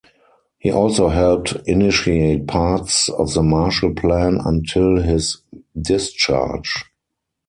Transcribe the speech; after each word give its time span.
He 0.57 0.71
also 0.71 1.09
helped 1.09 1.53
initiate 1.67 2.47
parts 2.47 3.07
of 3.07 3.35
the 3.35 3.43
Marshall 3.43 3.93
Plan 3.93 4.39
until 4.43 4.99
his 4.99 5.43
discharge. 5.79 6.85